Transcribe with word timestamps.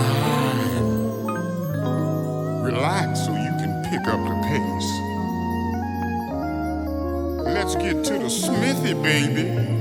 mind. 0.00 0.86
Relax 2.64 3.26
so 3.26 3.32
you 3.32 3.52
can 3.60 3.82
pick 3.84 4.06
up 4.08 4.20
the 4.28 4.34
pace. 4.48 4.90
Let's 7.44 7.74
get 7.76 8.04
to 8.04 8.18
the 8.18 8.28
smithy, 8.30 8.94
baby. 8.94 9.75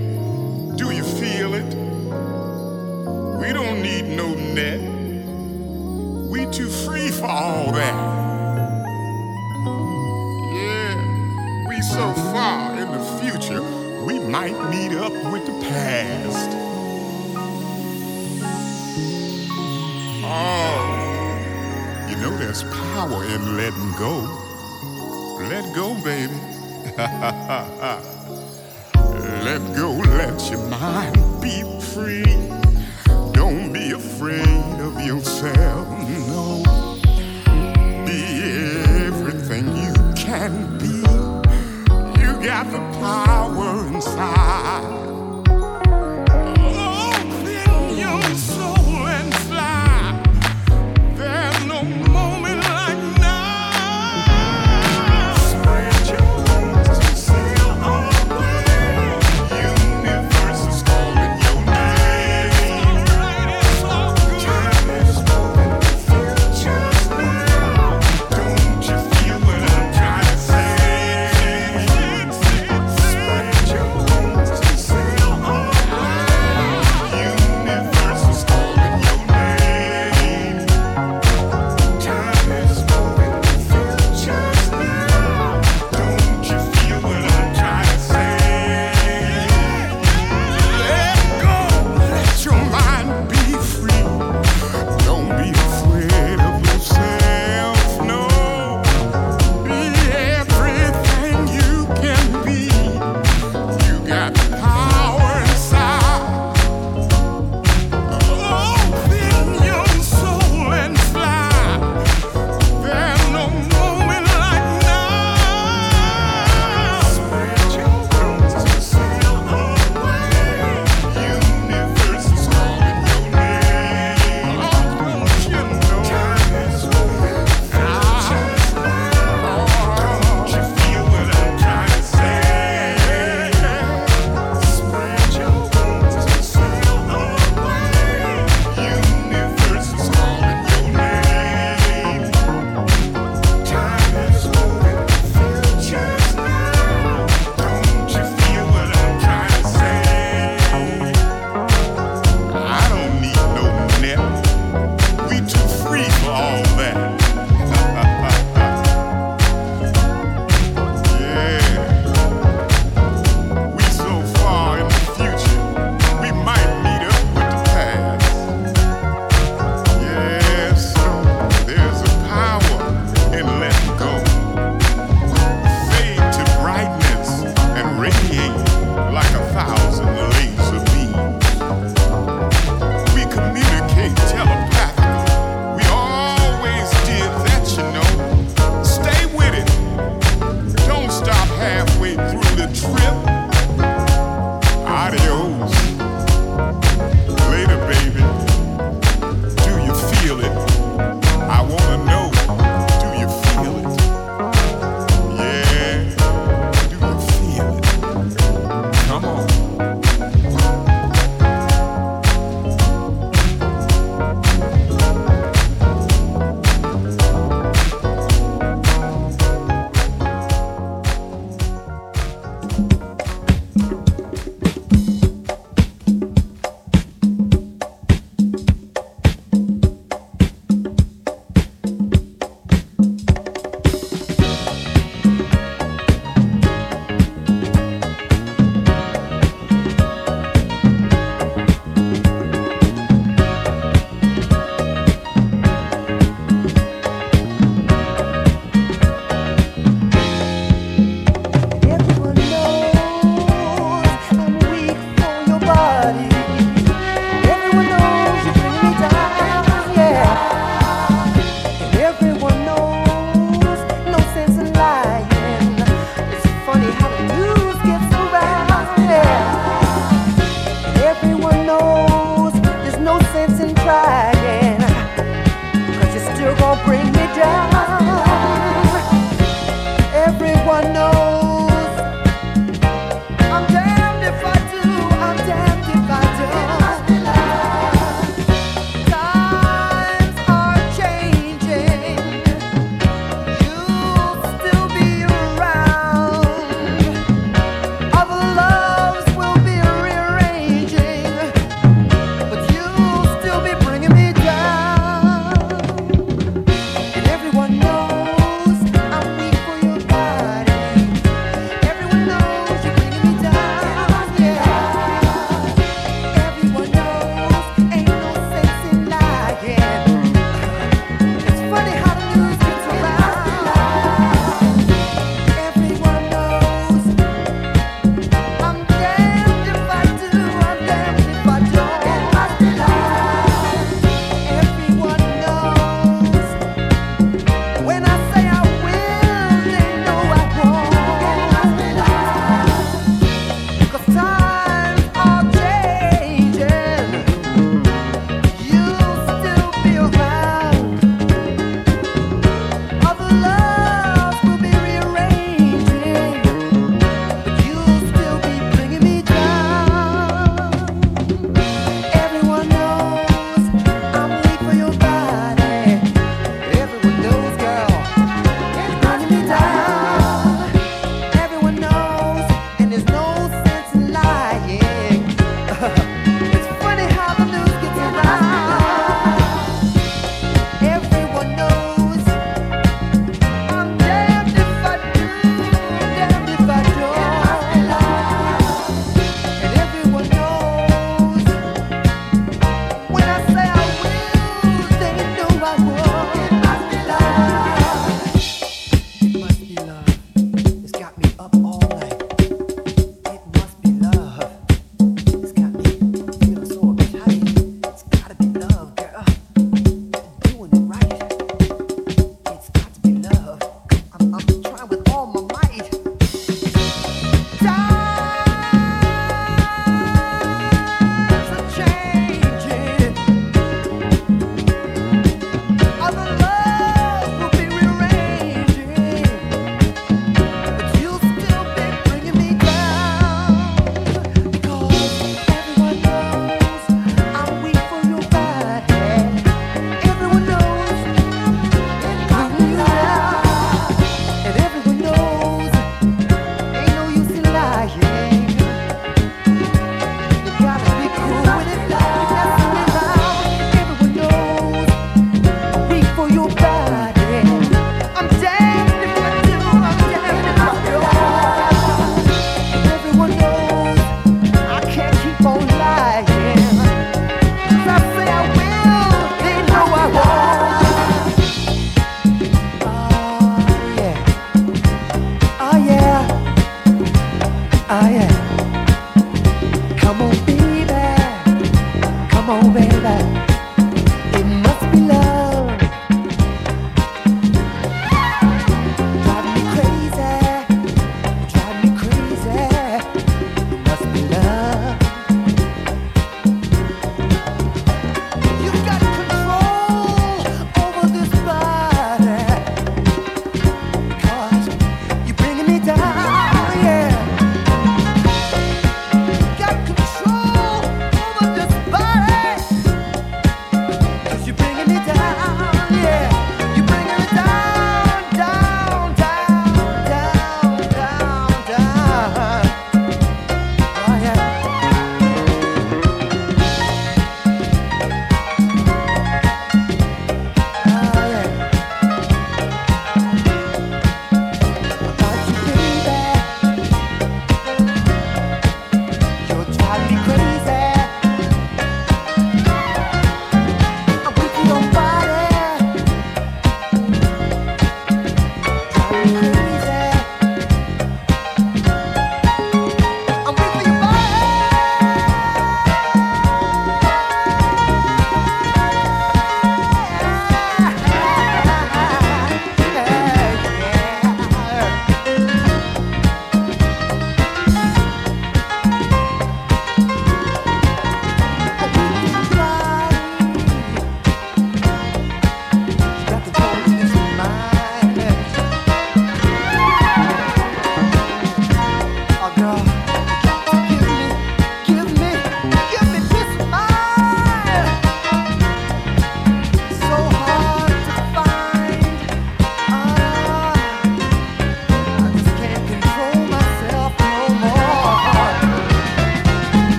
There's 22.56 22.74
power 22.74 23.26
in 23.26 23.58
letting 23.58 23.92
go. 24.00 24.24
Let 25.50 25.76
go, 25.76 25.94
baby. 26.06 26.40
let 29.44 29.60
go, 29.76 29.92
let 29.92 30.50
your 30.50 30.66
mind 30.70 31.42
be 31.42 31.64
free. 31.82 32.24
Don't 33.34 33.74
be 33.74 33.92
afraid 33.92 34.80
of 34.80 35.02
yourself, 35.02 35.86
no. 36.30 36.64
Be 38.06 38.24
everything 39.04 39.76
you 39.76 39.94
can 40.16 40.78
be. 40.78 41.04
You 42.22 42.42
got 42.42 42.72
the 42.72 42.80
power 43.02 43.86
inside. 43.88 44.95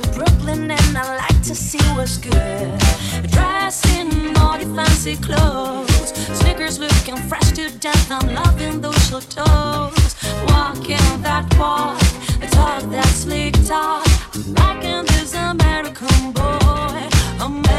to 0.00 0.10
Brooklyn 0.10 0.70
and 0.70 0.98
I 0.98 1.16
like 1.16 1.42
to 1.44 1.54
see 1.54 1.82
what's 1.96 2.18
good. 2.18 2.78
Dressed 3.30 3.86
in 3.96 4.36
all 4.36 4.58
your 4.58 4.74
fancy 4.74 5.16
clothes, 5.16 6.10
sneakers 6.38 6.78
looking 6.78 7.16
fresh 7.28 7.52
to 7.52 7.70
death. 7.78 8.10
I'm 8.10 8.34
loving 8.34 8.80
those 8.80 9.08
short 9.08 9.28
toes. 9.30 10.14
Walking 10.48 11.08
that 11.22 11.46
walk, 11.58 11.98
the 12.40 12.46
talk 12.50 12.82
that 12.90 13.06
slick 13.06 13.54
talk. 13.64 14.06
I'm 14.34 14.54
liking 14.54 15.04
this 15.14 15.34
American 15.34 16.32
boy. 16.32 17.08
American 17.40 17.75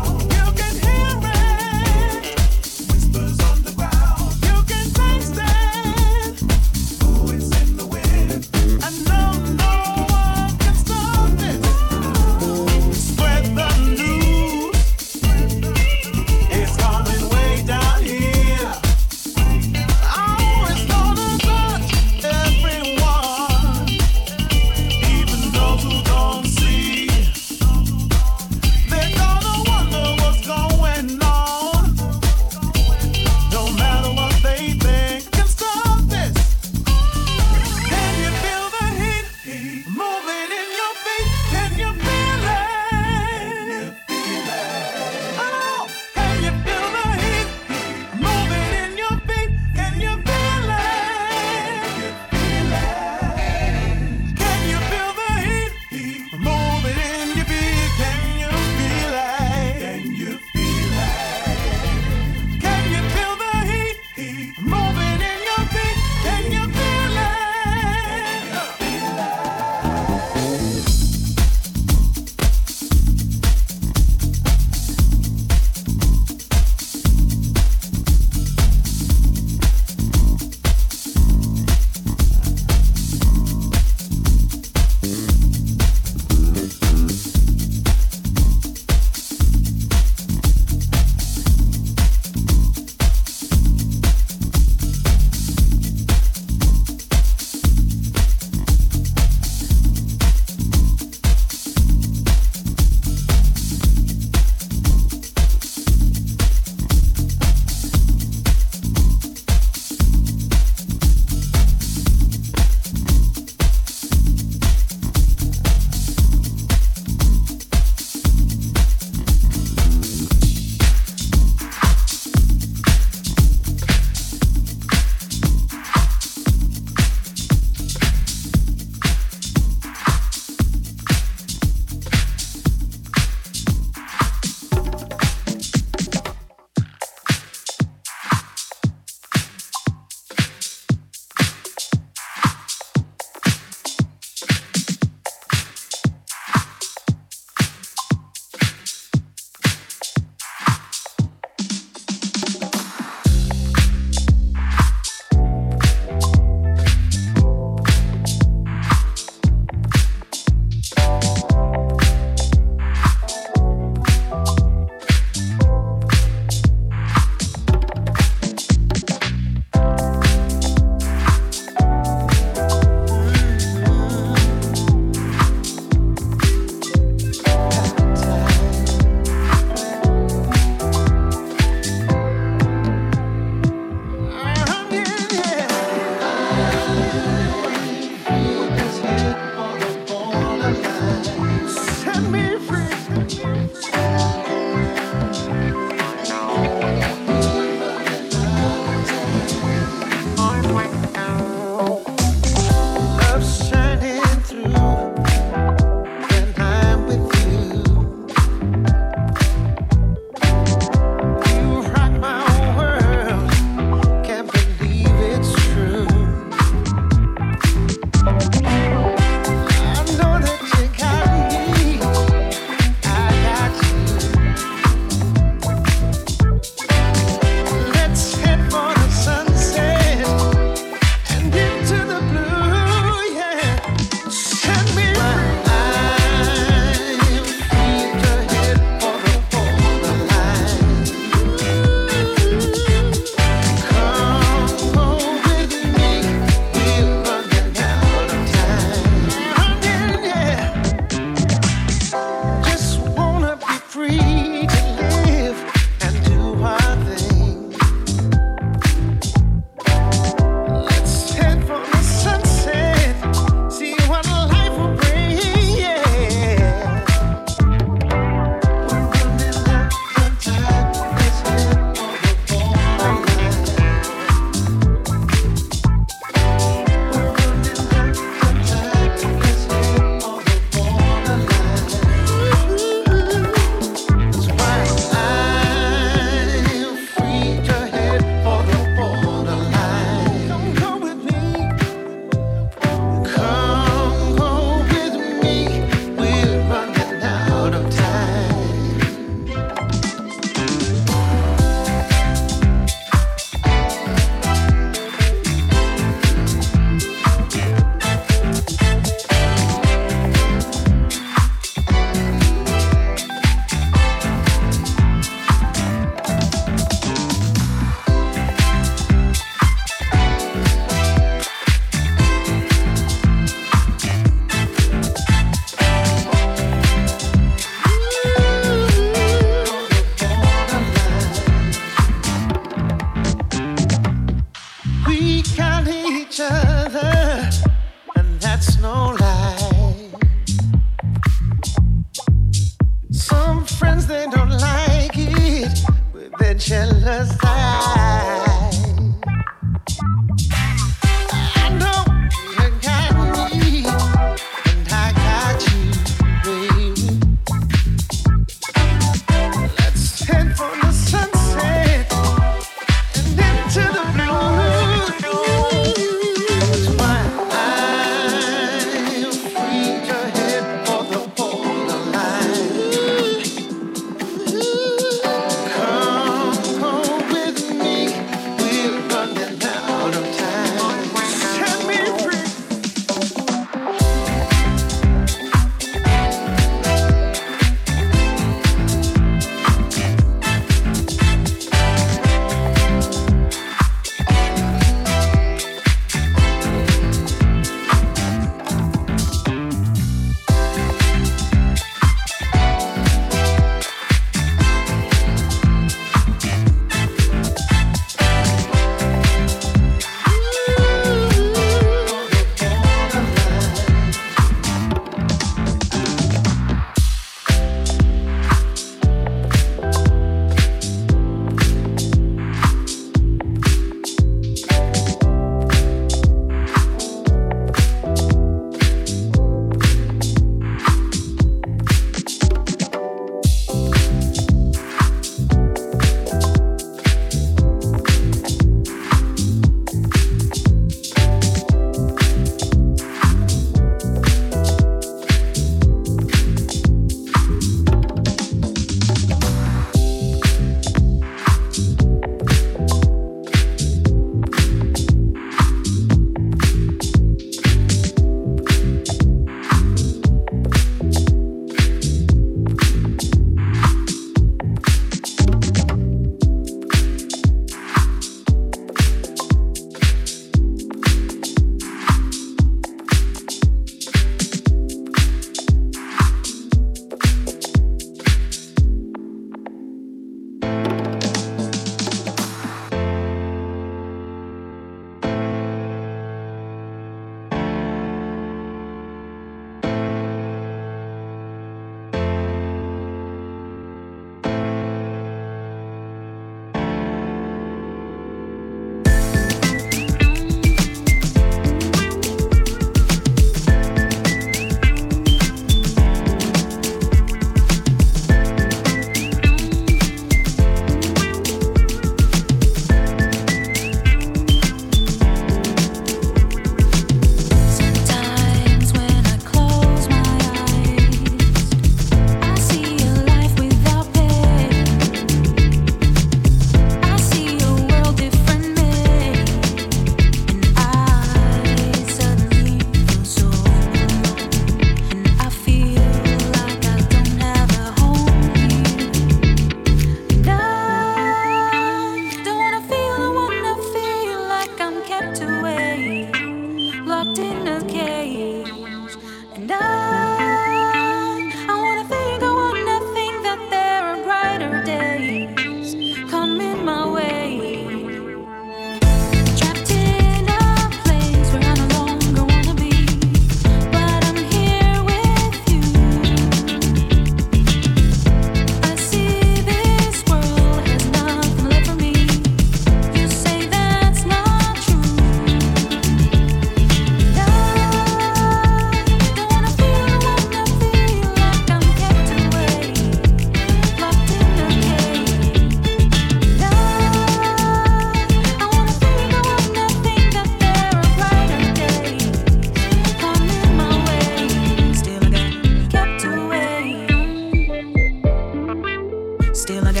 Still, 599.61 599.87
I 599.87 599.93
got 599.93 600.00